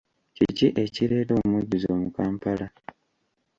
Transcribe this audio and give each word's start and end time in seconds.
Kiki 0.35 0.67
ekireeta 0.83 1.33
omujjuzo 1.41 1.89
mu 2.01 2.07
Kampala? 2.15 2.67